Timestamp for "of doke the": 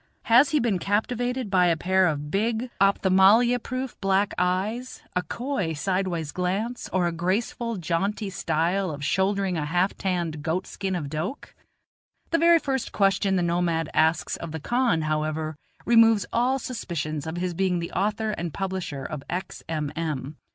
10.95-12.39